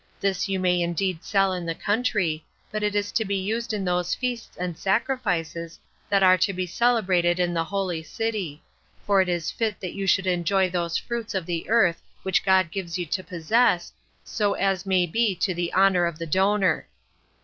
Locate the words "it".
2.81-2.95, 9.21-9.29